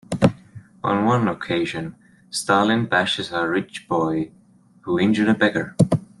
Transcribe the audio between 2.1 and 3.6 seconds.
Stalin bashes a